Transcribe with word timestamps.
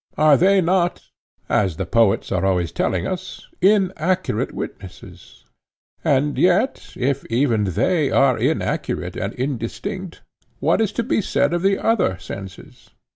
Are 0.17 0.35
they 0.35 0.61
not, 0.61 1.09
as 1.47 1.77
the 1.77 1.85
poets 1.85 2.31
are 2.31 2.43
always 2.43 2.71
telling 2.71 3.05
us, 3.05 3.45
inaccurate 3.61 4.51
witnesses? 4.51 5.45
and 6.03 6.39
yet, 6.39 6.93
if 6.97 7.23
even 7.27 7.65
they 7.65 8.09
are 8.09 8.35
inaccurate 8.35 9.15
and 9.15 9.31
indistinct, 9.35 10.23
what 10.59 10.81
is 10.81 10.91
to 10.93 11.03
be 11.03 11.21
said 11.21 11.53
of 11.53 11.61
the 11.61 11.77
other 11.77 12.17
senses? 12.17 12.89